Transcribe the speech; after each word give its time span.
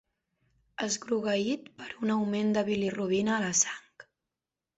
Esgrogueït 0.85 1.67
per 1.81 1.89
un 2.07 2.15
augment 2.15 2.49
de 2.57 2.65
bilirubina 2.71 3.37
a 3.37 3.39
la 3.45 3.53
sang. 3.61 3.95